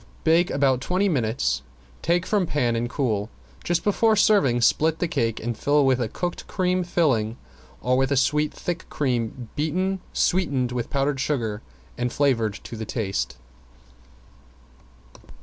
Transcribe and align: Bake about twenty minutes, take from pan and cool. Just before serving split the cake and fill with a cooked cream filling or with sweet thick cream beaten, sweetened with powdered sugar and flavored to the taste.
Bake 0.23 0.49
about 0.49 0.81
twenty 0.81 1.07
minutes, 1.07 1.61
take 2.01 2.25
from 2.25 2.47
pan 2.47 2.75
and 2.75 2.89
cool. 2.89 3.29
Just 3.63 3.83
before 3.83 4.15
serving 4.15 4.61
split 4.61 4.97
the 4.97 5.07
cake 5.07 5.39
and 5.39 5.55
fill 5.55 5.85
with 5.85 6.01
a 6.01 6.07
cooked 6.09 6.47
cream 6.47 6.83
filling 6.83 7.37
or 7.81 7.95
with 7.97 8.17
sweet 8.17 8.51
thick 8.51 8.87
cream 8.89 9.49
beaten, 9.55 9.99
sweetened 10.11 10.71
with 10.71 10.89
powdered 10.89 11.19
sugar 11.19 11.61
and 11.99 12.11
flavored 12.11 12.55
to 12.63 12.75
the 12.75 12.83
taste. 12.83 13.37